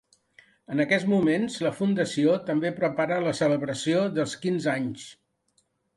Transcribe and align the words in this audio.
En 0.75 0.79
aquests 0.85 1.05
moments, 1.11 1.57
la 1.65 1.73
fundació 1.81 2.33
també 2.47 2.71
prepara 2.79 3.19
la 3.27 3.37
celebració 3.41 4.03
dels 4.17 4.35
quinze 4.47 4.73
anys. 4.79 5.05